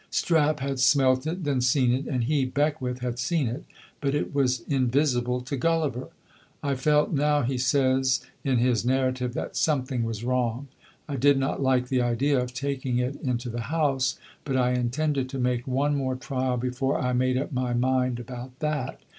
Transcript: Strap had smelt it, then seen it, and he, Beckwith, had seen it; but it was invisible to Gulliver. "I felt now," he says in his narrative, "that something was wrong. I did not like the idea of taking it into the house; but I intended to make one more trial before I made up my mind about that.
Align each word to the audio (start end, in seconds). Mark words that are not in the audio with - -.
Strap 0.09 0.61
had 0.61 0.79
smelt 0.79 1.27
it, 1.27 1.43
then 1.43 1.61
seen 1.61 1.93
it, 1.93 2.07
and 2.07 2.23
he, 2.23 2.43
Beckwith, 2.43 3.01
had 3.01 3.19
seen 3.19 3.45
it; 3.47 3.65
but 3.99 4.15
it 4.15 4.33
was 4.33 4.61
invisible 4.61 5.41
to 5.41 5.55
Gulliver. 5.55 6.07
"I 6.63 6.73
felt 6.73 7.13
now," 7.13 7.43
he 7.43 7.59
says 7.59 8.21
in 8.43 8.57
his 8.57 8.83
narrative, 8.83 9.35
"that 9.35 9.55
something 9.55 10.01
was 10.03 10.23
wrong. 10.23 10.69
I 11.07 11.17
did 11.17 11.37
not 11.37 11.61
like 11.61 11.89
the 11.89 12.01
idea 12.01 12.39
of 12.41 12.51
taking 12.51 12.97
it 12.97 13.15
into 13.21 13.47
the 13.51 13.61
house; 13.69 14.17
but 14.43 14.57
I 14.57 14.71
intended 14.71 15.29
to 15.29 15.37
make 15.37 15.67
one 15.67 15.95
more 15.95 16.15
trial 16.15 16.57
before 16.57 16.99
I 16.99 17.13
made 17.13 17.37
up 17.37 17.51
my 17.53 17.75
mind 17.75 18.19
about 18.19 18.57
that. 18.57 19.01